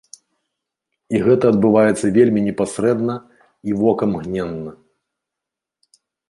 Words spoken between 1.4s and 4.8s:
адбываецца вельмі непасрэдна і вокамгненна.